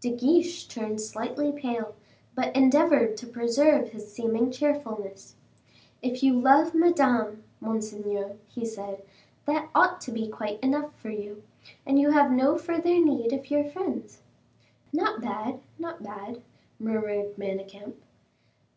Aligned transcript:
De 0.00 0.10
Guiche 0.10 0.66
turned 0.66 1.00
slightly 1.00 1.52
pale, 1.52 1.94
but 2.34 2.56
endeavored 2.56 3.16
to 3.16 3.24
preserve 3.24 3.90
his 3.90 4.12
seeming 4.12 4.50
cheerfulness. 4.50 5.36
"If 6.02 6.24
you 6.24 6.32
love 6.36 6.74
Madame, 6.74 7.44
monseigneur," 7.60 8.34
he 8.48 8.66
said, 8.66 9.04
"that 9.44 9.68
ought 9.76 10.00
to 10.00 10.10
be 10.10 10.26
quite 10.26 10.58
enough 10.58 10.92
for 10.98 11.10
you, 11.10 11.44
and 11.86 12.00
you 12.00 12.10
have 12.10 12.32
no 12.32 12.58
further 12.58 12.98
need 12.98 13.32
of 13.32 13.48
your 13.48 13.62
friends." 13.62 14.22
"Not 14.92 15.20
bad, 15.20 15.60
not 15.78 16.02
bad," 16.02 16.42
murmured 16.80 17.38
Manicamp. 17.38 17.94